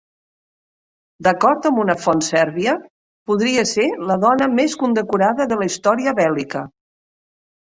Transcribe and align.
D'acord 1.27 1.67
amb 1.69 1.81
una 1.83 1.95
font 2.05 2.23
sèrbia, 2.27 2.73
podria 3.33 3.67
ser 3.75 3.87
la 4.13 4.17
dona 4.27 4.49
més 4.61 4.77
condecorada 4.85 5.49
de 5.53 5.59
la 5.61 5.69
història 5.71 6.19
bèl·lica. 6.23 6.65